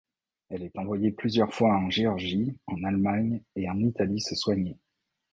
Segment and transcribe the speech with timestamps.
[0.49, 4.79] Elle est envoyée plusieurs fois en Géorgie, en Allemagne et en Italie se soigner.